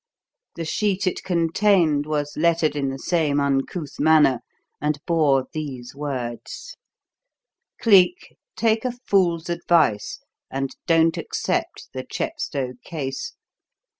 The 0.55 0.65
sheet 0.65 1.05
it 1.05 1.21
contained 1.23 2.07
was 2.07 2.35
lettered 2.35 2.75
in 2.75 2.89
the 2.89 2.97
same 2.97 3.39
uncouth 3.39 3.99
manner, 3.99 4.39
and 4.81 4.97
bore 5.05 5.45
these 5.53 5.93
words: 5.93 6.75
"Cleek, 7.79 8.35
take 8.55 8.83
a 8.83 8.93
fool's 8.93 9.47
advice 9.47 10.17
and 10.49 10.75
don't 10.87 11.19
accept 11.19 11.89
the 11.93 12.03
Chepstow 12.03 12.73
case. 12.83 13.33